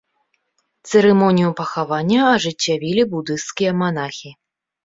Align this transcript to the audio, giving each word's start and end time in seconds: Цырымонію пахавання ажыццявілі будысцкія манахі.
Цырымонію 0.87 1.51
пахавання 1.59 2.21
ажыццявілі 2.33 3.07
будысцкія 3.15 3.71
манахі. 3.83 4.29